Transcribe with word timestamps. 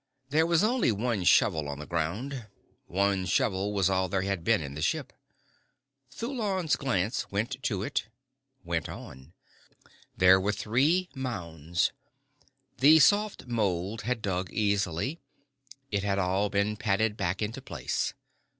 There 0.29 0.47
was 0.47 0.63
only 0.63 0.91
one 0.91 1.23
shovel 1.25 1.69
on 1.69 1.77
the 1.77 1.85
ground. 1.85 2.47
One 2.87 3.27
shovel 3.27 3.71
was 3.71 3.87
all 3.87 4.09
there 4.09 4.23
had 4.23 4.43
been 4.43 4.59
in 4.59 4.73
the 4.73 4.81
ship. 4.81 5.13
Thulon's 6.09 6.75
glance 6.75 7.29
went 7.29 7.61
to 7.61 7.83
it, 7.83 8.07
went 8.63 8.89
on. 8.89 9.33
There 10.17 10.41
were 10.41 10.53
three 10.53 11.07
mounds. 11.13 11.91
The 12.79 12.97
soft 12.97 13.45
mould 13.45 14.01
had 14.01 14.23
dug 14.23 14.51
easily. 14.51 15.19
It 15.91 16.01
had 16.01 16.17
all 16.17 16.49
been 16.49 16.77
patted 16.77 17.15
back 17.15 17.43
into 17.43 17.61
place. 17.61 18.15